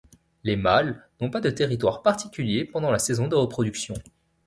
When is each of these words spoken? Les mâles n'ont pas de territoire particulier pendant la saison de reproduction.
Les 0.43 0.55
mâles 0.55 1.07
n'ont 1.19 1.29
pas 1.29 1.41
de 1.41 1.51
territoire 1.51 2.01
particulier 2.01 2.65
pendant 2.65 2.89
la 2.89 2.97
saison 2.97 3.27
de 3.27 3.35
reproduction. 3.35 3.93